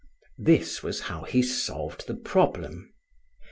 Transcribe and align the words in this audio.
This 0.39 0.81
was 0.81 1.01
how 1.01 1.25
he 1.25 1.43
solved 1.43 2.07
the 2.07 2.15
problem. 2.15 2.91